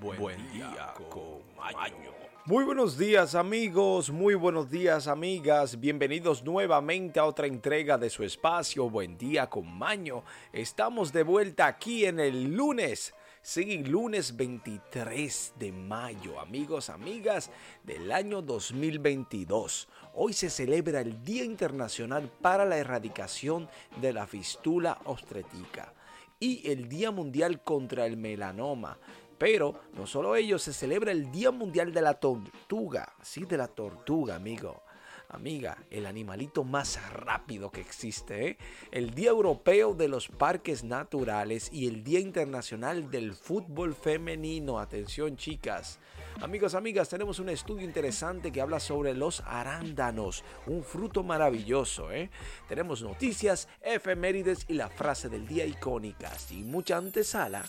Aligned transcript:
Buen, 0.00 0.52
día 0.52 0.92
con 1.08 1.40
Maño. 1.56 2.12
Muy 2.44 2.64
buenos 2.64 2.98
días 2.98 3.34
amigos, 3.34 4.10
muy 4.10 4.34
buenos 4.34 4.70
días 4.70 5.06
amigas, 5.08 5.80
bienvenidos 5.80 6.44
nuevamente 6.44 7.18
a 7.18 7.24
otra 7.24 7.46
entrega 7.46 7.96
de 7.96 8.10
su 8.10 8.22
espacio 8.22 8.90
Buen 8.90 9.16
día 9.16 9.48
con 9.48 9.66
Maño. 9.66 10.22
Estamos 10.52 11.12
de 11.12 11.22
vuelta 11.22 11.66
aquí 11.66 12.04
en 12.04 12.20
el 12.20 12.54
lunes, 12.54 13.14
sí, 13.42 13.78
lunes 13.84 14.36
23 14.36 15.54
de 15.58 15.72
mayo, 15.72 16.38
amigos, 16.40 16.90
amigas 16.90 17.50
del 17.82 18.12
año 18.12 18.42
2022. 18.42 19.88
Hoy 20.14 20.32
se 20.34 20.50
celebra 20.50 21.00
el 21.00 21.24
Día 21.24 21.44
Internacional 21.44 22.30
para 22.42 22.64
la 22.64 22.76
Erradicación 22.76 23.68
de 24.00 24.12
la 24.12 24.26
Fistula 24.26 24.98
Obstétrica 25.04 25.92
y 26.38 26.70
el 26.70 26.88
Día 26.88 27.10
Mundial 27.10 27.62
contra 27.62 28.06
el 28.06 28.16
Melanoma. 28.16 28.98
Pero 29.38 29.80
no 29.94 30.06
solo 30.06 30.36
ello, 30.36 30.58
se 30.58 30.72
celebra 30.72 31.12
el 31.12 31.30
Día 31.30 31.50
Mundial 31.50 31.92
de 31.92 32.02
la 32.02 32.14
Tortuga. 32.14 33.14
Sí, 33.22 33.44
de 33.44 33.56
la 33.56 33.68
tortuga, 33.68 34.36
amigo. 34.36 34.82
Amiga, 35.28 35.76
el 35.90 36.06
animalito 36.06 36.62
más 36.62 37.00
rápido 37.12 37.70
que 37.70 37.80
existe. 37.80 38.48
¿eh? 38.48 38.58
El 38.92 39.12
Día 39.12 39.30
Europeo 39.30 39.92
de 39.92 40.06
los 40.06 40.28
Parques 40.28 40.84
Naturales 40.84 41.68
y 41.72 41.88
el 41.88 42.04
Día 42.04 42.20
Internacional 42.20 43.10
del 43.10 43.34
Fútbol 43.34 43.94
Femenino. 43.94 44.78
Atención, 44.78 45.36
chicas. 45.36 45.98
Amigos, 46.40 46.74
amigas, 46.74 47.08
tenemos 47.08 47.40
un 47.40 47.48
estudio 47.48 47.84
interesante 47.84 48.52
que 48.52 48.60
habla 48.60 48.78
sobre 48.78 49.14
los 49.14 49.40
arándanos. 49.40 50.44
Un 50.66 50.84
fruto 50.84 51.24
maravilloso. 51.24 52.12
¿eh? 52.12 52.30
Tenemos 52.68 53.02
noticias, 53.02 53.68
efemérides 53.80 54.64
y 54.68 54.74
la 54.74 54.88
frase 54.88 55.28
del 55.28 55.48
día 55.48 55.66
icónica. 55.66 56.30
Sin 56.38 56.70
mucha 56.70 56.98
antesala. 56.98 57.64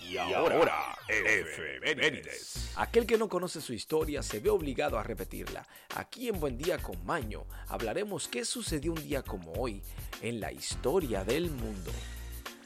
Y 0.00 0.16
ahora, 0.16 0.96
efemérides. 1.08 2.72
Aquel 2.76 3.06
que 3.06 3.18
no 3.18 3.28
conoce 3.28 3.60
su 3.60 3.72
historia 3.72 4.22
se 4.22 4.40
ve 4.40 4.50
obligado 4.50 4.98
a 4.98 5.02
repetirla. 5.02 5.66
Aquí 5.94 6.28
en 6.28 6.38
Buen 6.38 6.56
Día 6.56 6.78
con 6.78 7.04
Maño 7.04 7.44
hablaremos 7.66 8.28
qué 8.28 8.44
sucedió 8.44 8.92
un 8.92 9.02
día 9.02 9.22
como 9.22 9.52
hoy 9.54 9.82
en 10.22 10.40
la 10.40 10.52
historia 10.52 11.24
del 11.24 11.50
mundo. 11.50 11.90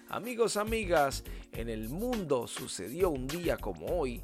Amigos, 0.09 0.57
amigas, 0.57 1.25
en 1.53 1.69
el 1.69 1.89
mundo 1.89 2.47
sucedió 2.47 3.11
un 3.11 3.27
día 3.27 3.57
como 3.57 3.87
hoy, 3.87 4.23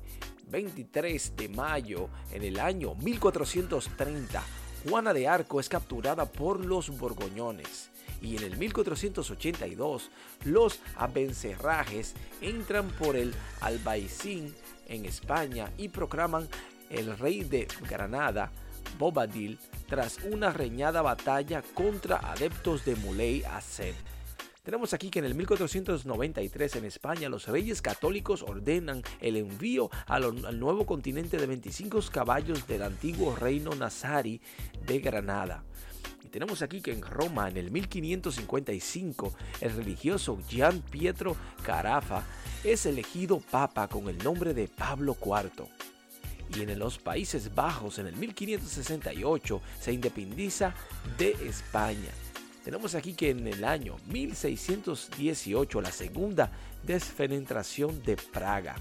23 0.49 1.37
de 1.37 1.49
mayo, 1.49 2.11
en 2.31 2.45
el 2.45 2.61
año 2.61 2.95
1430. 2.95 4.43
Juana 4.89 5.13
de 5.13 5.27
Arco 5.27 5.61
es 5.61 5.69
capturada 5.69 6.27
por 6.27 6.65
los 6.65 6.91
borgoñones 6.97 7.91
y 8.21 8.37
en 8.37 8.45
el 8.45 8.57
1482 8.57 10.11
los 10.45 10.81
abencerrajes 10.97 12.15
entran 12.41 12.89
por 12.91 13.17
el 13.17 13.35
Albaicín 13.61 14.55
en 14.87 15.05
España 15.05 15.73
y 15.77 15.89
proclaman 15.89 16.49
el 16.91 17.17
rey 17.19 17.45
de 17.45 17.69
Granada, 17.89 18.51
Bobadil, 18.99 19.59
tras 19.87 20.19
una 20.25 20.53
reñada 20.53 21.03
batalla 21.03 21.63
contra 21.75 22.17
adeptos 22.17 22.85
de 22.85 22.97
Muley 22.97 23.43
Hassen. 23.45 23.95
Tenemos 24.69 24.93
aquí 24.93 25.09
que 25.09 25.21
en 25.21 25.25
el 25.25 25.35
1493 25.35 26.77
en 26.77 26.85
España 26.85 27.31
los 27.31 27.49
reyes 27.49 27.81
católicos 27.81 28.43
ordenan 28.43 29.03
el 29.19 29.37
envío 29.39 29.89
al, 30.07 30.61
nuevo 30.61 30.85
continente 30.85 31.39
de 31.39 31.47
25 31.47 32.01
caballos 32.13 32.67
del 32.67 32.83
antiguo 32.83 33.35
reino 33.35 33.75
Nazari 33.75 34.43
de 34.85 34.99
Granada. 34.99 35.65
Y 36.25 36.29
tenemos 36.29 36.63
aquí 36.63 36.81
que 36.81 36.93
en 36.93 37.03
Roma, 37.03 37.49
en 37.49 37.57
el 37.57 37.71
1555, 37.71 39.35
el 39.61 39.73
religioso 39.73 40.39
Gian 40.49 40.81
Pietro 40.81 41.37
Carafa 41.63 42.25
es 42.65 42.87
elegido 42.87 43.41
papa 43.41 43.89
con 43.89 44.09
el 44.09 44.19
nombre 44.19 44.55
de 44.55 44.69
Pablo 44.69 45.17
IV. 45.21 45.67
Y 46.57 46.63
en 46.63 46.79
los 46.79 46.99
Países 46.99 47.55
Bajos, 47.55 47.99
en 47.99 48.07
el 48.07 48.17
1568, 48.17 49.61
se 49.81 49.93
independiza 49.93 50.75
de 51.19 51.31
España. 51.47 52.11
Tenemos 52.65 52.95
aquí 52.95 53.15
que 53.15 53.31
en 53.31 53.47
el 53.47 53.65
año 53.65 53.97
1618, 54.07 55.81
la 55.81 55.93
segunda 55.93 56.51
desfenestración 56.85 58.03
de 58.03 58.17
Praga 58.17 58.77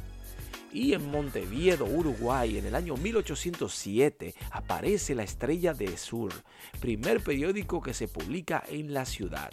y 0.72 0.94
en 0.94 1.10
Montevideo, 1.10 1.86
Uruguay, 1.86 2.58
en 2.58 2.66
el 2.66 2.76
año 2.76 2.96
1807, 2.96 4.36
aparece 4.52 5.16
La 5.16 5.24
Estrella 5.24 5.74
de 5.74 5.98
Sur, 5.98 6.32
primer 6.80 7.22
periódico 7.22 7.82
que 7.82 7.94
se 7.94 8.08
publica 8.08 8.64
en 8.68 8.94
la 8.94 9.06
ciudad. 9.06 9.52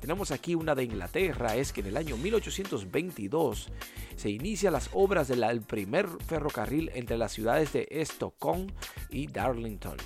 Tenemos 0.00 0.30
aquí 0.30 0.54
una 0.54 0.74
de 0.74 0.84
Inglaterra, 0.84 1.56
es 1.56 1.72
que 1.72 1.80
en 1.80 1.88
el 1.88 1.96
año 1.96 2.16
1822 2.16 3.72
se 4.14 4.30
inician 4.30 4.72
las 4.72 4.90
obras 4.92 5.28
del 5.28 5.62
primer 5.62 6.06
ferrocarril 6.26 6.90
entre 6.94 7.18
las 7.18 7.32
ciudades 7.32 7.72
de 7.72 7.88
Estocolmo 7.90 8.68
y 9.10 9.26
Darlington. 9.26 9.96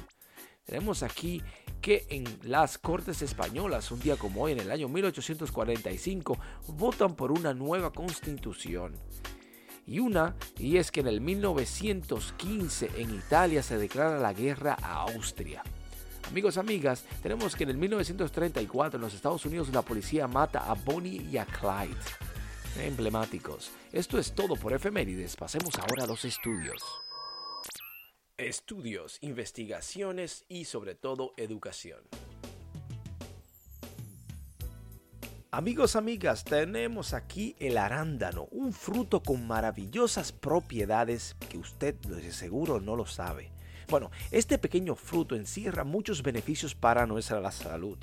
Tenemos 0.64 1.02
aquí 1.02 1.42
que 1.80 2.06
en 2.10 2.24
las 2.42 2.78
Cortes 2.78 3.22
Españolas, 3.22 3.90
un 3.90 4.00
día 4.00 4.16
como 4.16 4.42
hoy, 4.42 4.52
en 4.52 4.60
el 4.60 4.70
año 4.70 4.88
1845, 4.88 6.38
votan 6.68 7.16
por 7.16 7.32
una 7.32 7.54
nueva 7.54 7.92
constitución 7.92 8.96
y 9.86 9.98
una, 9.98 10.34
y 10.58 10.76
es 10.76 10.90
que 10.90 11.00
en 11.00 11.08
el 11.08 11.20
1915 11.20 12.90
en 12.96 13.14
Italia 13.14 13.62
se 13.62 13.78
declara 13.78 14.18
la 14.18 14.32
guerra 14.32 14.76
a 14.80 15.02
Austria. 15.02 15.62
Amigos, 16.30 16.58
amigas, 16.58 17.04
tenemos 17.22 17.56
que 17.56 17.64
en 17.64 17.70
el 17.70 17.76
1934 17.76 18.98
en 18.98 19.02
los 19.02 19.14
Estados 19.14 19.44
Unidos 19.46 19.68
la 19.70 19.82
policía 19.82 20.28
mata 20.28 20.70
a 20.70 20.74
Bonnie 20.74 21.26
y 21.30 21.36
a 21.38 21.44
Clyde. 21.44 21.96
Emblemáticos. 22.78 23.72
Esto 23.92 24.18
es 24.18 24.32
todo 24.32 24.54
por 24.54 24.72
efemérides. 24.72 25.34
Pasemos 25.34 25.74
ahora 25.76 26.04
a 26.04 26.06
los 26.06 26.24
estudios. 26.24 26.82
Estudios, 28.38 29.18
investigaciones 29.22 30.44
y 30.48 30.66
sobre 30.66 30.94
todo 30.94 31.32
educación. 31.36 31.98
Amigos, 35.52 35.96
amigas, 35.96 36.44
tenemos 36.44 37.12
aquí 37.12 37.56
el 37.58 37.76
arándano, 37.76 38.46
un 38.52 38.72
fruto 38.72 39.20
con 39.20 39.48
maravillosas 39.48 40.30
propiedades 40.30 41.34
que 41.48 41.58
usted 41.58 41.96
de 41.96 42.30
seguro 42.30 42.80
no 42.80 42.94
lo 42.94 43.04
sabe. 43.04 43.50
Bueno, 43.88 44.12
este 44.30 44.58
pequeño 44.58 44.94
fruto 44.94 45.34
encierra 45.34 45.82
muchos 45.82 46.22
beneficios 46.22 46.76
para 46.76 47.04
nuestra 47.04 47.50
salud. 47.50 47.98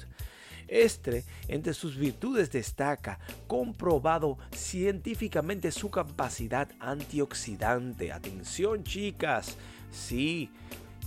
Este, 0.68 1.24
entre 1.48 1.74
sus 1.74 1.96
virtudes 1.96 2.52
destaca, 2.52 3.18
comprobado 3.48 4.38
científicamente 4.52 5.72
su 5.72 5.90
capacidad 5.90 6.68
antioxidante. 6.82 8.12
Atención 8.12 8.84
chicas, 8.84 9.56
sí, 9.90 10.52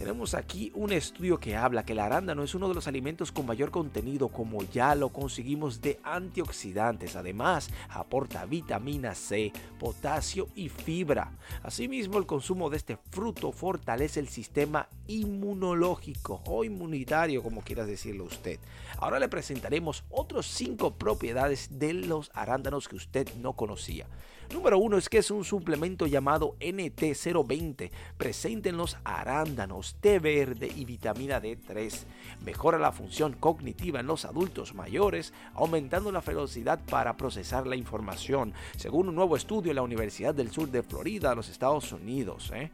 tenemos 0.00 0.32
aquí 0.32 0.72
un 0.74 0.92
estudio 0.92 1.38
que 1.38 1.56
habla 1.56 1.84
que 1.84 1.92
el 1.92 1.98
arándano 1.98 2.42
es 2.42 2.54
uno 2.54 2.68
de 2.68 2.74
los 2.74 2.88
alimentos 2.88 3.32
con 3.32 3.44
mayor 3.44 3.70
contenido 3.70 4.28
como 4.28 4.62
ya 4.62 4.94
lo 4.94 5.10
conseguimos 5.10 5.82
de 5.82 6.00
antioxidantes. 6.02 7.16
Además, 7.16 7.68
aporta 7.90 8.46
vitamina 8.46 9.14
C, 9.14 9.52
potasio 9.78 10.48
y 10.54 10.70
fibra. 10.70 11.32
Asimismo, 11.62 12.16
el 12.16 12.24
consumo 12.24 12.70
de 12.70 12.78
este 12.78 12.96
fruto 13.10 13.52
fortalece 13.52 14.20
el 14.20 14.28
sistema 14.28 14.88
inmunológico 15.06 16.40
o 16.46 16.64
inmunitario, 16.64 17.42
como 17.42 17.60
quieras 17.60 17.86
decirlo 17.86 18.24
usted. 18.24 18.58
Ahora 18.96 19.18
le 19.18 19.28
presentaremos 19.28 20.04
otros 20.08 20.46
5 20.46 20.94
propiedades 20.94 21.78
de 21.78 21.92
los 21.92 22.30
arándanos 22.32 22.88
que 22.88 22.96
usted 22.96 23.28
no 23.34 23.52
conocía. 23.52 24.06
Número 24.52 24.80
1 24.80 24.98
es 24.98 25.08
que 25.08 25.18
es 25.18 25.30
un 25.30 25.44
suplemento 25.44 26.08
llamado 26.08 26.56
NT020 26.58 27.90
presente 28.16 28.70
en 28.70 28.76
los 28.76 28.96
arándanos 29.04 29.94
té 30.00 30.18
verde 30.18 30.68
y 30.74 30.84
vitamina 30.84 31.40
D3. 31.40 32.04
Mejora 32.44 32.76
la 32.76 32.90
función 32.90 33.34
cognitiva 33.34 34.00
en 34.00 34.08
los 34.08 34.24
adultos 34.24 34.74
mayores, 34.74 35.32
aumentando 35.54 36.10
la 36.10 36.20
velocidad 36.20 36.80
para 36.90 37.16
procesar 37.16 37.68
la 37.68 37.76
información, 37.76 38.52
según 38.76 39.08
un 39.08 39.14
nuevo 39.14 39.36
estudio 39.36 39.70
en 39.70 39.76
la 39.76 39.82
Universidad 39.82 40.34
del 40.34 40.50
Sur 40.50 40.68
de 40.68 40.82
Florida, 40.82 41.36
los 41.36 41.48
Estados 41.48 41.92
Unidos. 41.92 42.50
¿eh? 42.52 42.72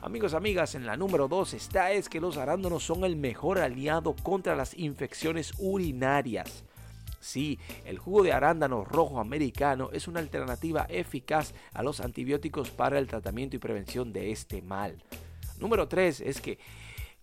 Amigos, 0.00 0.32
amigas, 0.32 0.74
en 0.76 0.86
la 0.86 0.96
número 0.96 1.28
2 1.28 1.52
está 1.52 1.92
es 1.92 2.08
que 2.08 2.22
los 2.22 2.38
arándanos 2.38 2.84
son 2.84 3.04
el 3.04 3.16
mejor 3.16 3.58
aliado 3.58 4.16
contra 4.22 4.56
las 4.56 4.76
infecciones 4.78 5.52
urinarias. 5.58 6.64
Sí, 7.20 7.58
el 7.84 7.98
jugo 7.98 8.22
de 8.22 8.32
arándano 8.32 8.84
rojo 8.84 9.20
americano 9.20 9.90
es 9.92 10.08
una 10.08 10.20
alternativa 10.20 10.86
eficaz 10.88 11.52
a 11.72 11.82
los 11.82 12.00
antibióticos 12.00 12.70
para 12.70 12.98
el 12.98 13.08
tratamiento 13.08 13.56
y 13.56 13.58
prevención 13.58 14.12
de 14.12 14.30
este 14.30 14.62
mal. 14.62 15.02
Número 15.58 15.88
3 15.88 16.20
es 16.20 16.40
que 16.40 16.58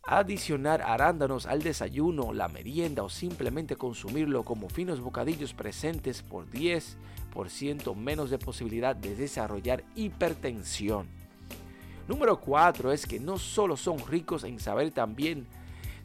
adicionar 0.03 0.81
arándanos 0.81 1.45
al 1.45 1.63
desayuno, 1.63 2.33
la 2.33 2.47
merienda 2.47 3.03
o 3.03 3.09
simplemente 3.09 3.75
consumirlo 3.75 4.43
como 4.43 4.69
finos 4.69 4.99
bocadillos 4.99 5.53
presentes 5.53 6.21
por 6.21 6.49
10% 6.49 7.95
menos 7.95 8.29
de 8.29 8.37
posibilidad 8.37 8.95
de 8.95 9.15
desarrollar 9.15 9.83
hipertensión. 9.95 11.07
Número 12.07 12.39
4 12.39 12.91
es 12.91 13.07
que 13.07 13.19
no 13.19 13.39
solo 13.39 13.77
son 13.77 13.97
ricos 14.05 14.43
en 14.43 14.59
saber 14.59 14.91
también, 14.91 15.47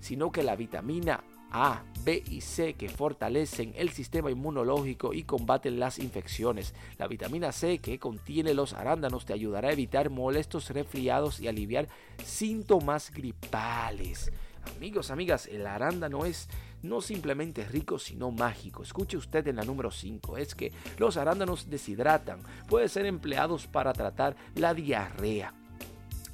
sino 0.00 0.32
que 0.32 0.42
la 0.42 0.56
vitamina 0.56 1.22
A, 1.50 1.82
B 2.04 2.22
y 2.26 2.40
C 2.40 2.74
que 2.74 2.88
fortalecen 2.88 3.72
el 3.76 3.90
sistema 3.90 4.30
inmunológico 4.30 5.12
y 5.12 5.24
combaten 5.24 5.78
las 5.78 5.98
infecciones. 5.98 6.74
La 6.98 7.08
vitamina 7.08 7.52
C 7.52 7.78
que 7.78 7.98
contiene 7.98 8.54
los 8.54 8.72
arándanos 8.72 9.26
te 9.26 9.32
ayudará 9.32 9.68
a 9.68 9.72
evitar 9.72 10.10
molestos 10.10 10.70
resfriados 10.70 11.40
y 11.40 11.48
aliviar 11.48 11.88
síntomas 12.24 13.10
gripales. 13.10 14.32
Amigos, 14.76 15.10
amigas, 15.10 15.46
el 15.46 15.66
arándano 15.66 16.24
es 16.24 16.48
no 16.82 17.00
simplemente 17.00 17.64
rico, 17.64 17.98
sino 17.98 18.30
mágico. 18.30 18.82
Escuche 18.82 19.16
usted 19.16 19.46
en 19.48 19.56
la 19.56 19.64
número 19.64 19.90
5, 19.90 20.38
es 20.38 20.54
que 20.54 20.72
los 20.98 21.16
arándanos 21.16 21.68
deshidratan, 21.68 22.42
pueden 22.68 22.88
ser 22.88 23.06
empleados 23.06 23.66
para 23.66 23.92
tratar 23.92 24.36
la 24.54 24.74
diarrea 24.74 25.54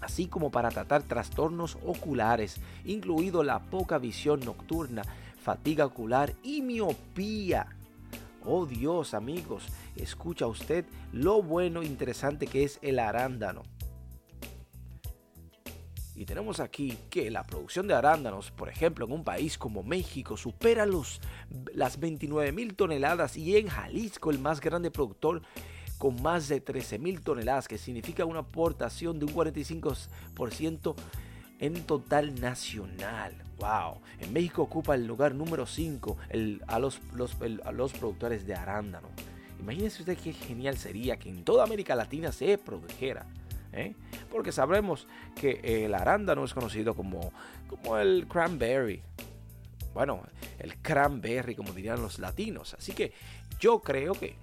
así 0.01 0.27
como 0.27 0.51
para 0.51 0.71
tratar 0.71 1.03
trastornos 1.03 1.79
oculares, 1.85 2.61
incluido 2.85 3.43
la 3.43 3.61
poca 3.61 3.99
visión 3.99 4.41
nocturna, 4.41 5.03
fatiga 5.39 5.87
ocular 5.87 6.35
y 6.43 6.63
miopía. 6.63 7.69
Oh 8.45 8.67
Dios, 8.67 9.15
amigos, 9.15 9.65
escucha 9.97 10.47
usted 10.47 10.85
lo 11.13 11.43
bueno 11.43 11.83
e 11.83 11.87
interesante 11.87 12.47
que 12.47 12.65
es 12.65 12.79
el 12.83 12.99
arándano. 12.99 13.63
Y 16.17 16.25
tenemos 16.25 16.61
aquí 16.61 16.97
que 17.11 17.31
la 17.31 17.45
producción 17.45 17.87
de 17.87 17.93
arándanos, 17.93 18.51
por 18.51 18.71
ejemplo, 18.71 19.05
en 19.05 19.13
un 19.13 19.23
país 19.23 19.59
como 19.59 19.83
México, 19.83 20.39
supera 20.39 20.87
los, 20.87 21.21
las 21.75 22.01
29 22.01 22.53
mil 22.53 22.75
toneladas 22.75 23.37
y 23.37 23.57
en 23.59 23.69
Jalisco, 23.69 24.31
el 24.31 24.39
más 24.39 24.63
grande 24.63 24.91
productor, 24.91 25.43
con 25.99 26.21
más 26.23 26.49
de 26.49 26.61
13 26.61 26.99
mil 26.99 27.21
toneladas, 27.21 27.69
que 27.69 27.79
significa 27.79 28.25
una 28.25 28.41
aportación 28.41 29.19
de 29.19 29.27
un 29.27 29.35
45% 29.35 30.95
en 31.59 31.83
total 31.85 32.41
nacional. 32.41 33.35
¡Wow! 33.59 34.01
En 34.21 34.33
México 34.33 34.63
ocupa 34.63 34.95
el 34.95 35.07
lugar 35.07 35.35
número 35.35 35.67
5 35.67 36.17
a, 36.67 36.79
los, 36.79 37.01
a 37.65 37.73
los 37.73 37.93
productores 37.93 38.47
de 38.47 38.55
arándano. 38.55 39.09
Imagínense 39.59 40.03
usted 40.03 40.19
qué 40.19 40.33
genial 40.33 40.77
sería 40.77 41.17
que 41.17 41.31
en 41.31 41.43
toda 41.43 41.65
América 41.65 41.95
Latina 41.95 42.31
se 42.31 42.59
produjera 42.59 43.27
¿eh? 43.77 43.95
Porque 44.31 44.53
sabemos 44.53 45.07
que 45.35 45.85
el 45.85 45.95
arándano 45.95 46.45
es 46.45 46.55
conocido 46.55 46.95
como, 46.95 47.33
como 47.69 47.99
el 47.99 48.27
cranberry. 48.27 49.03
Bueno, 49.95 50.23
el 50.59 50.77
cranberry, 50.79 51.55
como 51.55 51.73
dirían 51.73 52.03
los 52.03 52.19
latinos. 52.19 52.75
Así 52.75 52.93
que 52.93 53.13
yo 53.61 53.81
creo 53.81 54.15
que, 54.15 54.37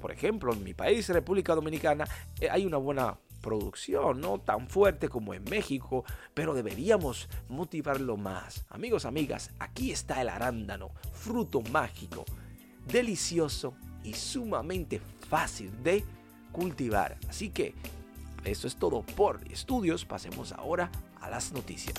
por 0.00 0.12
ejemplo, 0.12 0.52
en 0.52 0.64
mi 0.64 0.74
país, 0.74 1.08
República 1.08 1.54
Dominicana, 1.54 2.06
eh, 2.40 2.48
hay 2.50 2.64
una 2.64 2.78
buena 2.78 3.18
producción, 3.40 4.20
no 4.20 4.38
tan 4.38 4.68
fuerte 4.68 5.08
como 5.08 5.34
en 5.34 5.44
México, 5.44 6.04
pero 6.34 6.54
deberíamos 6.54 7.28
motivarlo 7.48 8.16
más. 8.16 8.64
Amigos, 8.70 9.04
amigas, 9.04 9.50
aquí 9.58 9.92
está 9.92 10.20
el 10.20 10.28
arándano, 10.28 10.90
fruto 11.12 11.60
mágico, 11.62 12.24
delicioso 12.86 13.74
y 14.02 14.14
sumamente 14.14 15.00
fácil 15.28 15.82
de 15.82 16.04
cultivar. 16.52 17.18
Así 17.28 17.50
que 17.50 17.74
eso 18.44 18.66
es 18.66 18.76
todo 18.76 19.02
por 19.02 19.40
estudios. 19.50 20.04
Pasemos 20.04 20.52
ahora 20.52 20.90
a 21.20 21.30
las 21.30 21.52
noticias. 21.52 21.96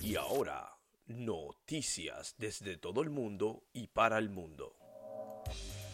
Y 0.00 0.16
ahora, 0.16 0.68
noticias 1.06 2.34
desde 2.38 2.76
todo 2.76 3.02
el 3.02 3.10
mundo 3.10 3.64
y 3.72 3.86
para 3.88 4.18
el 4.18 4.30
mundo. 4.30 4.81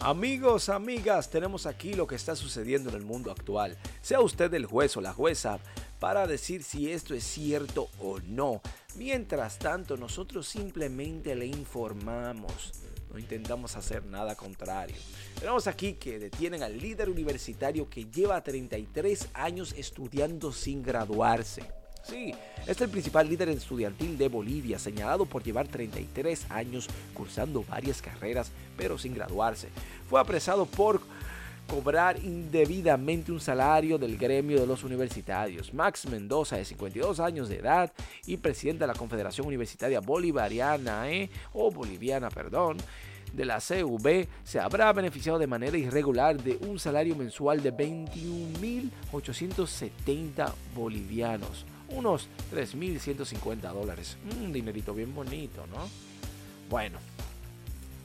Amigos, 0.01 0.69
amigas, 0.69 1.29
tenemos 1.29 1.65
aquí 1.65 1.93
lo 1.93 2.07
que 2.07 2.15
está 2.15 2.35
sucediendo 2.35 2.89
en 2.89 2.95
el 2.95 3.01
mundo 3.01 3.31
actual. 3.31 3.77
Sea 4.01 4.21
usted 4.21 4.53
el 4.53 4.65
juez 4.65 4.95
o 4.95 5.01
la 5.01 5.13
jueza 5.13 5.59
para 5.99 6.25
decir 6.25 6.63
si 6.63 6.91
esto 6.91 7.13
es 7.13 7.23
cierto 7.23 7.89
o 7.99 8.19
no. 8.19 8.61
Mientras 8.95 9.59
tanto, 9.59 9.97
nosotros 9.97 10.47
simplemente 10.47 11.35
le 11.35 11.47
informamos 11.47 12.71
no 13.11 13.17
intentamos 13.17 13.75
hacer 13.75 14.05
nada 14.05 14.35
contrario. 14.35 14.95
Tenemos 15.39 15.67
aquí 15.67 15.93
que 15.93 16.19
detienen 16.19 16.61
al 16.61 16.77
líder 16.77 17.09
universitario 17.09 17.89
que 17.89 18.05
lleva 18.05 18.43
33 18.43 19.29
años 19.33 19.73
estudiando 19.75 20.51
sin 20.51 20.83
graduarse. 20.83 21.78
Sí, 22.03 22.33
es 22.65 22.81
el 22.81 22.89
principal 22.89 23.29
líder 23.29 23.49
estudiantil 23.49 24.17
de 24.17 24.29
Bolivia, 24.29 24.79
señalado 24.79 25.25
por 25.25 25.43
llevar 25.43 25.67
33 25.67 26.49
años 26.49 26.87
cursando 27.13 27.63
varias 27.63 28.01
carreras, 28.01 28.51
pero 28.77 28.97
sin 28.97 29.13
graduarse. 29.13 29.69
Fue 30.09 30.19
apresado 30.19 30.65
por 30.65 31.01
cobrar 31.69 32.17
indebidamente 32.23 33.31
un 33.31 33.39
salario 33.39 33.99
del 33.99 34.17
gremio 34.17 34.59
de 34.59 34.65
los 34.65 34.83
universitarios. 34.83 35.71
Max 35.73 36.07
Mendoza, 36.07 36.57
de 36.57 36.65
52 36.65 37.19
años 37.19 37.47
de 37.47 37.57
edad 37.57 37.93
y 38.25 38.37
presidente 38.37 38.79
de 38.81 38.87
la 38.87 38.95
Confederación 38.95 39.45
Universitaria 39.45 39.99
Bolivariana, 39.99 41.11
¿eh? 41.11 41.29
o 41.53 41.69
boliviana, 41.69 42.29
perdón, 42.29 42.77
de 43.33 43.45
la 43.45 43.59
CV, 43.59 44.27
se 44.43 44.59
habrá 44.59 44.91
beneficiado 44.93 45.37
de 45.37 45.45
manera 45.45 45.77
irregular 45.77 46.41
de 46.41 46.57
un 46.67 46.79
salario 46.79 47.15
mensual 47.15 47.61
de 47.61 47.71
21.870 47.71 50.51
bolivianos, 50.75 51.67
unos 51.91 52.27
3.150 52.53 53.73
dólares. 53.73 54.17
Un 54.41 54.51
dinerito 54.53 54.93
bien 54.93 55.13
bonito, 55.13 55.65
¿no? 55.67 55.87
Bueno, 56.69 56.99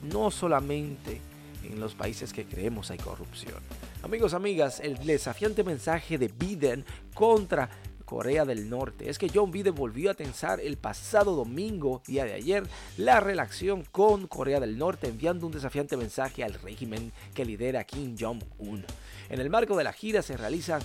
no 0.03 0.31
solamente 0.31 1.21
en 1.63 1.79
los 1.79 1.95
países 1.95 2.33
que 2.33 2.45
creemos 2.45 2.91
hay 2.91 2.97
corrupción. 2.97 3.59
Amigos, 4.03 4.33
amigas, 4.33 4.79
el 4.79 4.97
desafiante 4.97 5.63
mensaje 5.63 6.17
de 6.17 6.27
Biden 6.27 6.85
contra 7.13 7.69
Corea 8.05 8.45
del 8.45 8.69
Norte 8.69 9.09
es 9.09 9.17
que 9.17 9.29
John 9.33 9.51
Biden 9.51 9.73
volvió 9.73 10.11
a 10.11 10.13
tensar 10.13 10.59
el 10.59 10.77
pasado 10.77 11.35
domingo, 11.35 12.01
día 12.05 12.23
de 12.23 12.33
ayer, 12.33 12.63
la 12.97 13.19
relación 13.19 13.83
con 13.91 14.27
Corea 14.27 14.59
del 14.59 14.77
Norte, 14.77 15.07
enviando 15.07 15.47
un 15.47 15.51
desafiante 15.51 15.97
mensaje 15.97 16.43
al 16.43 16.53
régimen 16.53 17.11
que 17.33 17.45
lidera 17.45 17.83
Kim 17.83 18.15
Jong-un. 18.17 18.85
En 19.29 19.41
el 19.41 19.49
marco 19.49 19.75
de 19.75 19.83
la 19.83 19.93
gira 19.93 20.21
se 20.21 20.37
realiza 20.37 20.79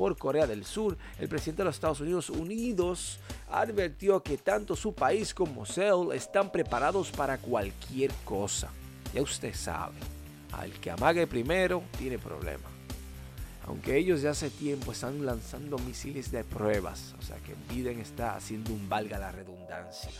por 0.00 0.16
Corea 0.16 0.46
del 0.46 0.64
Sur, 0.64 0.96
el 1.18 1.28
presidente 1.28 1.60
de 1.60 1.66
los 1.66 1.74
Estados 1.74 2.00
Unidos 2.00 2.30
Unidos 2.30 3.18
advirtió 3.50 4.22
que 4.22 4.38
tanto 4.38 4.74
su 4.74 4.94
país 4.94 5.34
como 5.34 5.66
Seoul 5.66 6.14
están 6.14 6.50
preparados 6.50 7.10
para 7.10 7.36
cualquier 7.36 8.10
cosa. 8.24 8.70
Ya 9.12 9.20
usted 9.20 9.54
sabe. 9.54 9.98
Al 10.52 10.72
que 10.72 10.90
amague 10.90 11.26
primero 11.26 11.82
tiene 11.98 12.18
problema. 12.18 12.64
Aunque 13.66 13.98
ellos 13.98 14.22
ya 14.22 14.30
hace 14.30 14.48
tiempo 14.48 14.92
están 14.92 15.26
lanzando 15.26 15.76
misiles 15.76 16.32
de 16.32 16.44
pruebas, 16.44 17.14
o 17.18 17.22
sea 17.22 17.36
que 17.36 17.54
Biden 17.68 18.00
está 18.00 18.36
haciendo 18.36 18.72
un 18.72 18.88
valga 18.88 19.18
la 19.18 19.32
redundancia. 19.32 20.10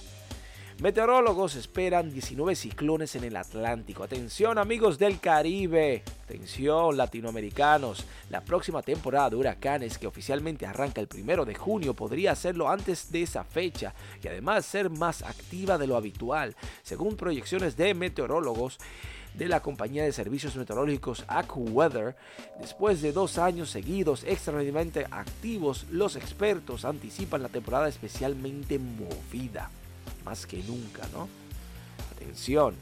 Meteorólogos 0.81 1.56
esperan 1.56 2.11
19 2.11 2.56
ciclones 2.56 3.15
en 3.15 3.25
el 3.25 3.37
Atlántico. 3.37 4.03
Atención 4.03 4.56
amigos 4.56 4.99
del 4.99 5.21
Caribe. 5.21 6.02
Atención 6.25 6.97
latinoamericanos. 6.97 8.07
La 8.31 8.43
próxima 8.43 8.81
temporada 8.81 9.28
de 9.28 9.37
huracanes 9.37 9.99
que 9.99 10.07
oficialmente 10.07 10.64
arranca 10.64 11.02
el 11.02 11.07
primero 11.07 11.45
de 11.45 11.55
junio 11.55 11.93
podría 11.93 12.33
hacerlo 12.33 12.71
antes 12.71 13.12
de 13.12 13.21
esa 13.21 13.45
fecha 13.45 13.93
y 14.25 14.28
además 14.28 14.64
ser 14.64 14.88
más 14.88 15.21
activa 15.21 15.76
de 15.76 15.87
lo 15.87 15.99
habitual. 15.99 16.57
Según 16.83 17.14
proyecciones 17.14 17.76
de 17.76 17.93
meteorólogos, 17.93 18.78
de 19.35 19.49
la 19.49 19.61
compañía 19.61 20.05
de 20.05 20.12
servicios 20.12 20.57
meteorológicos 20.57 21.26
AccuWeather. 21.28 22.16
Después 22.59 23.02
de 23.02 23.12
dos 23.12 23.37
años 23.37 23.69
seguidos 23.69 24.25
extraordinariamente 24.25 25.07
activos, 25.11 25.85
los 25.90 26.16
expertos 26.16 26.87
anticipan 26.87 27.43
la 27.43 27.50
temporada 27.50 27.87
especialmente 27.87 28.78
movida. 28.78 29.71
Más 30.25 30.47
que 30.47 30.62
nunca, 30.62 31.07
¿no? 31.12 31.29
Atención, 32.17 32.75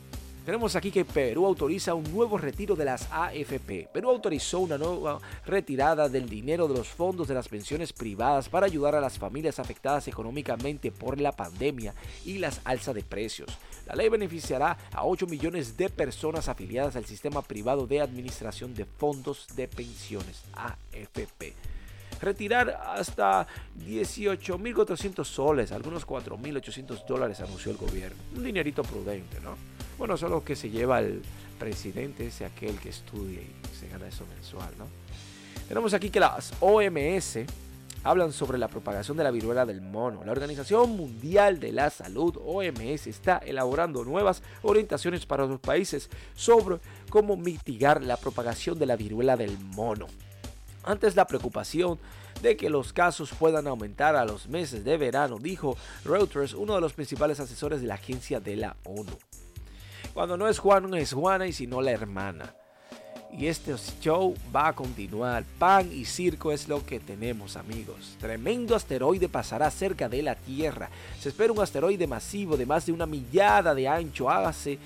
tenemos 0.49 0.77
aquí 0.77 0.91
que 0.91 1.05
Perú 1.05 1.45
autoriza 1.45 1.93
un 1.93 2.11
nuevo 2.11 2.39
retiro 2.39 2.75
de 2.75 2.87
las 2.87 3.07
AFP. 3.13 3.91
Perú 3.93 4.09
autorizó 4.09 4.61
una 4.61 4.79
nueva 4.79 5.21
retirada 5.45 6.09
del 6.09 6.27
dinero 6.27 6.67
de 6.67 6.73
los 6.73 6.89
fondos 6.89 7.29
de 7.29 7.35
las 7.35 7.49
pensiones 7.49 7.93
privadas 7.93 8.49
para 8.49 8.65
ayudar 8.65 8.95
a 8.95 9.01
las 9.03 9.19
familias 9.19 9.59
afectadas 9.59 10.09
económicamente 10.09 10.91
por 10.91 11.21
la 11.21 11.33
pandemia 11.33 11.93
y 12.25 12.39
las 12.39 12.63
alzas 12.65 12.95
de 12.95 13.03
precios. 13.03 13.51
La 13.87 13.95
ley 13.95 14.09
beneficiará 14.09 14.79
a 14.91 15.05
8 15.05 15.27
millones 15.27 15.77
de 15.77 15.91
personas 15.91 16.49
afiliadas 16.49 16.97
al 16.97 17.05
sistema 17.05 17.43
privado 17.43 17.87
de 17.87 18.01
administración 18.01 18.73
de 18.75 18.87
fondos 18.87 19.49
de 19.55 19.69
pensiones 19.69 20.45
AFP 20.55 21.78
retirar 22.21 22.81
hasta 22.87 23.47
18.400 23.87 25.25
soles, 25.25 25.73
algunos 25.73 26.07
4.800 26.07 27.07
dólares, 27.07 27.41
anunció 27.41 27.73
el 27.73 27.79
gobierno. 27.79 28.17
Un 28.37 28.45
dinerito 28.45 28.83
prudente, 28.83 29.41
¿no? 29.41 29.57
Bueno, 29.99 30.15
eso 30.15 30.27
es 30.27 30.33
lo 30.33 30.45
que 30.45 30.57
se 30.57 30.71
lleva 30.71 31.01
el 31.01 31.23
presidente, 31.59 32.27
ese 32.27 32.45
aquel 32.45 32.79
que 32.79 32.91
estudia 32.91 33.41
y 33.41 33.77
se 33.79 33.89
gana 33.89 34.07
eso 34.07 34.25
mensual, 34.27 34.71
¿no? 34.79 34.87
Tenemos 35.67 35.93
aquí 35.93 36.09
que 36.09 36.21
las 36.21 36.53
OMS 36.61 37.41
hablan 38.05 38.33
sobre 38.33 38.59
la 38.59 38.69
propagación 38.69 39.17
de 39.17 39.25
la 39.25 39.31
viruela 39.31 39.67
del 39.67 39.81
mono. 39.81 40.25
La 40.25 40.33
Organización 40.33 40.97
Mundial 40.97 41.61
de 41.61 41.73
la 41.73 41.91
Salud, 41.91 42.39
OMS, 42.43 43.07
está 43.07 43.39
elaborando 43.39 44.05
nuevas 44.05 44.43
orientaciones 44.63 45.27
para 45.27 45.47
los 45.47 45.61
países 45.61 46.09
sobre 46.35 46.79
cómo 47.11 47.37
mitigar 47.37 48.03
la 48.03 48.17
propagación 48.17 48.79
de 48.79 48.87
la 48.87 48.97
viruela 48.97 49.37
del 49.37 49.59
mono. 49.59 50.07
Antes 50.85 51.17
la 51.17 51.27
preocupación 51.27 51.99
de 52.43 52.57
que 52.57 52.71
los 52.71 52.93
casos 52.93 53.31
puedan 53.39 53.67
aumentar 53.67 54.17
a 54.17 54.25
los 54.25 54.49
meses 54.49 54.85
de 54.85 54.97
verano, 54.97 55.39
dijo 55.39 55.77
Reuters, 56.05 56.55
uno 56.55 56.75
de 56.75 56.81
los 56.81 56.93
principales 56.93 57.41
asesores 57.41 57.81
de 57.81 57.89
la 57.89 57.95
agencia 57.95 58.41
de 58.41 58.57
la 58.57 58.77
ONU. 58.85 59.17
Cuando 60.15 60.37
no 60.37 60.49
es 60.49 60.59
Juan, 60.59 60.89
no 60.89 60.97
es 60.97 61.13
Juana 61.13 61.47
y 61.47 61.53
sino 61.53 61.81
la 61.81 61.91
hermana. 61.91 62.55
Y 63.31 63.47
este 63.47 63.75
show 64.01 64.35
va 64.55 64.69
a 64.69 64.73
continuar. 64.73 65.45
Pan 65.59 65.91
y 65.93 66.07
circo 66.07 66.51
es 66.51 66.67
lo 66.67 66.85
que 66.85 66.99
tenemos, 66.99 67.57
amigos. 67.57 68.17
Tremendo 68.19 68.75
asteroide 68.75 69.29
pasará 69.29 69.71
cerca 69.71 70.09
de 70.09 70.23
la 70.23 70.35
Tierra. 70.35 70.89
Se 71.21 71.29
espera 71.29 71.53
un 71.53 71.61
asteroide 71.61 72.07
masivo 72.07 72.57
de 72.57 72.65
más 72.65 72.87
de 72.87 72.93
una 72.93 73.05
millada 73.05 73.75
de 73.75 73.87
ancho. 73.87 74.31
Hágase 74.31 74.79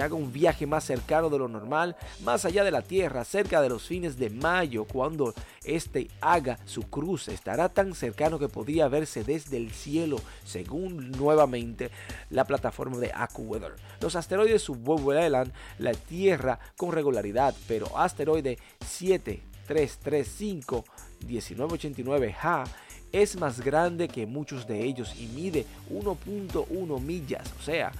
haga 0.00 0.14
un 0.14 0.32
viaje 0.32 0.66
más 0.66 0.84
cercano 0.84 1.28
de 1.30 1.38
lo 1.38 1.48
normal, 1.48 1.96
más 2.22 2.44
allá 2.44 2.64
de 2.64 2.70
la 2.70 2.82
Tierra, 2.82 3.24
cerca 3.24 3.60
de 3.60 3.68
los 3.68 3.86
fines 3.86 4.18
de 4.18 4.30
mayo, 4.30 4.84
cuando 4.84 5.34
este 5.64 6.08
haga 6.20 6.58
su 6.64 6.82
cruce. 6.82 7.34
Estará 7.34 7.68
tan 7.68 7.94
cercano 7.94 8.38
que 8.38 8.48
podría 8.48 8.86
verse 8.88 9.24
desde 9.24 9.56
el 9.56 9.70
cielo, 9.70 10.18
según 10.44 11.10
nuevamente 11.12 11.90
la 12.30 12.44
plataforma 12.44 12.98
de 12.98 13.12
AccuWeather. 13.14 13.76
Los 14.00 14.16
asteroides 14.16 14.62
subvuelan 14.62 15.52
la 15.78 15.92
Tierra 15.92 16.58
con 16.76 16.92
regularidad, 16.92 17.54
pero 17.66 17.98
asteroide 17.98 18.58
7335 18.84 20.84
1989H 21.26 22.68
es 23.12 23.36
más 23.36 23.60
grande 23.60 24.08
que 24.08 24.26
muchos 24.26 24.66
de 24.66 24.84
ellos 24.84 25.14
y 25.18 25.26
mide 25.28 25.66
1.1 25.90 27.00
millas, 27.00 27.52
o 27.58 27.62
sea, 27.62 27.92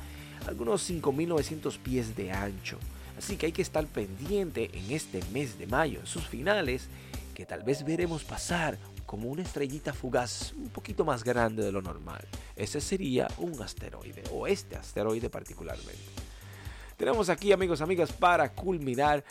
algunos 0.48 0.88
5.900 0.90 1.78
pies 1.78 2.16
de 2.16 2.32
ancho. 2.32 2.78
Así 3.16 3.36
que 3.36 3.46
hay 3.46 3.52
que 3.52 3.62
estar 3.62 3.86
pendiente 3.86 4.70
en 4.72 4.90
este 4.92 5.20
mes 5.32 5.58
de 5.58 5.66
mayo, 5.66 6.00
en 6.00 6.06
sus 6.06 6.26
finales, 6.26 6.88
que 7.34 7.44
tal 7.44 7.62
vez 7.62 7.84
veremos 7.84 8.24
pasar 8.24 8.78
como 9.04 9.28
una 9.28 9.42
estrellita 9.42 9.92
fugaz 9.92 10.52
un 10.52 10.70
poquito 10.70 11.04
más 11.04 11.24
grande 11.24 11.64
de 11.64 11.72
lo 11.72 11.82
normal. 11.82 12.24
Ese 12.56 12.80
sería 12.80 13.28
un 13.38 13.60
asteroide, 13.62 14.22
o 14.32 14.46
este 14.46 14.76
asteroide 14.76 15.30
particularmente. 15.30 15.98
Tenemos 16.96 17.28
aquí, 17.28 17.52
amigos, 17.52 17.80
amigas, 17.80 18.12
para 18.12 18.52
culminar 18.52 19.24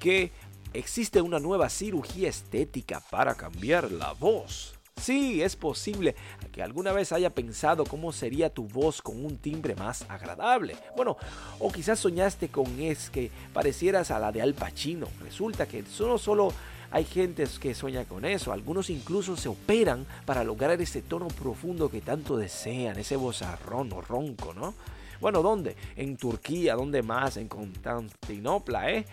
que 0.00 0.32
existe 0.72 1.20
una 1.20 1.38
nueva 1.38 1.68
cirugía 1.68 2.28
estética 2.28 3.00
para 3.10 3.34
cambiar 3.34 3.90
la 3.92 4.12
voz. 4.12 4.74
Sí, 4.96 5.42
es 5.42 5.54
posible 5.56 6.14
que 6.50 6.62
alguna 6.62 6.92
vez 6.92 7.12
haya 7.12 7.28
pensado 7.28 7.84
cómo 7.84 8.12
sería 8.12 8.48
tu 8.48 8.66
voz 8.66 9.02
con 9.02 9.22
un 9.24 9.36
timbre 9.36 9.74
más 9.74 10.06
agradable. 10.08 10.76
Bueno, 10.96 11.18
o 11.58 11.70
quizás 11.70 11.98
soñaste 11.98 12.48
con 12.48 12.80
es 12.80 13.10
que 13.10 13.30
parecieras 13.52 14.10
a 14.10 14.18
la 14.18 14.32
de 14.32 14.40
Al 14.40 14.54
Pacino. 14.54 15.08
Resulta 15.20 15.66
que 15.66 15.84
no 16.00 16.16
solo 16.16 16.54
hay 16.90 17.04
gente 17.04 17.44
que 17.60 17.74
sueña 17.74 18.04
con 18.04 18.24
eso, 18.24 18.52
algunos 18.52 18.88
incluso 18.88 19.36
se 19.36 19.48
operan 19.48 20.06
para 20.24 20.44
lograr 20.44 20.80
ese 20.80 21.02
tono 21.02 21.26
profundo 21.28 21.90
que 21.90 22.00
tanto 22.00 22.36
desean, 22.36 22.98
ese 22.98 23.16
vozarrón 23.16 23.92
o 23.92 24.00
ronco, 24.00 24.54
¿no? 24.54 24.74
Bueno, 25.20 25.42
¿dónde? 25.42 25.74
En 25.96 26.16
Turquía, 26.16 26.76
¿dónde 26.76 27.02
más? 27.02 27.36
En 27.36 27.48
Constantinopla, 27.48 28.90
¿eh? 28.90 29.06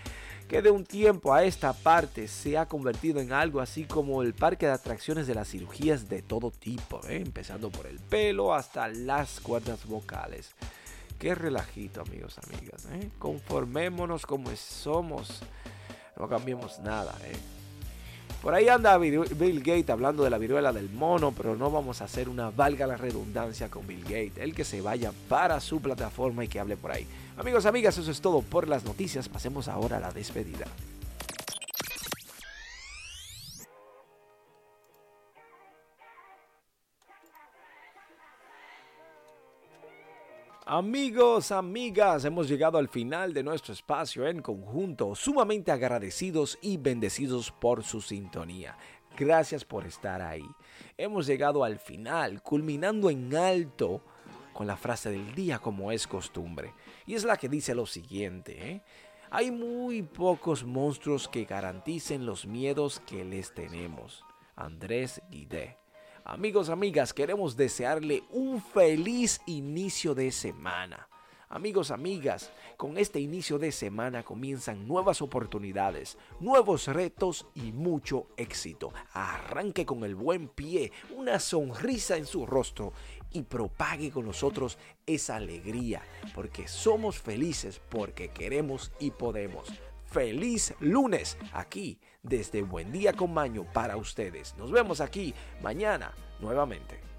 Que 0.51 0.62
de 0.62 0.70
un 0.70 0.84
tiempo 0.84 1.34
a 1.34 1.46
esta 1.46 1.72
parte 1.72 2.27
se 2.27 2.58
ha 2.58 2.65
convertido 2.65 3.22
en 3.22 3.31
algo 3.31 3.62
así 3.62 3.86
como 3.86 4.22
el 4.22 4.34
parque 4.34 4.65
de 4.65 4.74
atracciones 4.74 5.25
de 5.25 5.34
las 5.34 5.48
cirugías 5.48 6.10
de 6.10 6.22
todo 6.22 6.51
tipo, 6.51 7.00
¿eh? 7.08 7.22
empezando 7.25 7.70
por 7.70 7.88
el 7.88 8.00
pelo 8.00 8.53
hasta 8.53 8.89
las 8.89 9.39
cuerdas 9.39 9.86
vocales. 9.86 10.51
Qué 11.17 11.36
relajito, 11.36 12.01
amigos, 12.01 12.38
amigas. 12.38 12.86
¿eh? 12.91 13.10
Conformémonos 13.17 14.25
como 14.25 14.53
somos. 14.58 15.41
No 16.17 16.27
cambiemos 16.27 16.79
nada. 16.79 17.15
¿eh? 17.24 17.38
Por 18.41 18.53
ahí 18.53 18.67
anda 18.67 18.98
Bill 18.98 19.60
Gates 19.60 19.89
hablando 19.89 20.25
de 20.25 20.31
la 20.31 20.38
viruela 20.38 20.74
del 20.74 20.89
mono, 20.89 21.31
pero 21.31 21.55
no 21.55 21.72
vamos 21.72 22.01
a 22.01 22.05
hacer 22.05 22.27
una 22.27 22.50
valga 22.50 22.88
la 22.88 22.98
redundancia 22.98 23.70
con 23.70 23.88
Bill 23.88 24.03
Gates. 24.03 24.39
El 24.39 24.53
que 24.53 24.65
se 24.65 24.81
vaya 24.81 25.13
para 25.29 25.62
su 25.62 25.81
plataforma 25.81 26.43
y 26.43 26.50
que 26.50 26.60
hable 26.60 26.75
por 26.75 26.91
ahí. 26.91 27.08
Amigos, 27.38 27.65
amigas, 27.65 27.97
eso 27.97 28.11
es 28.11 28.21
todo 28.21 28.41
por 28.41 28.67
las 28.67 28.83
noticias. 28.83 29.29
Pasemos 29.29 29.67
ahora 29.67 29.97
a 29.97 30.00
la 30.00 30.11
despedida. 30.11 30.65
Amigos, 40.65 41.51
amigas, 41.51 42.23
hemos 42.23 42.47
llegado 42.47 42.77
al 42.77 42.88
final 42.88 43.33
de 43.33 43.43
nuestro 43.43 43.73
espacio 43.73 44.25
en 44.25 44.41
conjunto, 44.41 45.15
sumamente 45.15 45.69
agradecidos 45.71 46.57
y 46.61 46.77
bendecidos 46.77 47.51
por 47.51 47.83
su 47.83 48.00
sintonía. 48.00 48.77
Gracias 49.17 49.65
por 49.65 49.85
estar 49.85 50.21
ahí. 50.21 50.45
Hemos 50.97 51.27
llegado 51.27 51.65
al 51.65 51.77
final, 51.77 52.41
culminando 52.41 53.09
en 53.09 53.35
alto 53.35 54.01
con 54.53 54.67
la 54.67 54.77
frase 54.77 55.10
del 55.12 55.34
día 55.34 55.60
como 55.60 55.91
es 55.91 56.08
costumbre. 56.08 56.74
Y 57.05 57.15
es 57.15 57.24
la 57.24 57.38
que 57.38 57.50
dice 57.50 57.75
lo 57.75 57.86
siguiente. 57.86 58.72
¿eh? 58.72 58.81
Hay 59.29 59.51
muy 59.51 60.03
pocos 60.03 60.63
monstruos 60.63 61.27
que 61.27 61.46
garanticen 61.46 62.25
los 62.25 62.46
miedos 62.46 63.01
que 63.08 63.24
les 63.24 63.53
tenemos. 63.53 64.25
Andrés 64.55 65.22
Guidé. 65.29 65.77
Amigos, 66.24 66.70
amigas, 66.70 67.13
queremos 67.13 67.58
desearle 67.58 68.24
un 68.29 68.62
feliz 68.62 69.41
inicio 69.48 70.13
de 70.13 70.31
semana. 70.31 71.08
Amigos, 71.53 71.91
amigas, 71.91 72.50
con 72.77 72.98
este 72.98 73.20
inicio 73.20 73.60
de 73.60 73.74
semana 73.74 74.24
comienzan 74.24 74.88
nuevas 74.88 75.22
oportunidades, 75.22 76.17
nuevos 76.39 76.88
retos 76.88 77.46
y 77.55 77.74
mucho 77.74 78.27
éxito. 78.38 78.93
Arranque 79.12 79.86
con 79.86 80.05
el 80.05 80.15
buen 80.15 80.48
pie, 80.48 80.93
una 81.13 81.39
sonrisa 81.39 82.15
en 82.15 82.25
su 82.25 82.46
rostro 82.46 82.93
y 83.31 83.43
propague 83.43 84.11
con 84.11 84.25
nosotros 84.25 84.77
esa 85.05 85.35
alegría, 85.35 86.01
porque 86.33 86.67
somos 86.67 87.19
felices, 87.19 87.81
porque 87.89 88.29
queremos 88.29 88.91
y 89.00 89.11
podemos. 89.11 89.67
Feliz 90.05 90.73
lunes 90.79 91.38
aquí 91.53 92.00
desde 92.21 92.61
Buen 92.63 92.91
Día 92.91 93.13
con 93.13 93.33
Maño 93.33 93.65
para 93.71 93.97
ustedes. 93.97 94.55
Nos 94.57 94.71
vemos 94.71 95.00
aquí 95.00 95.33
mañana 95.61 96.13
nuevamente. 96.39 97.11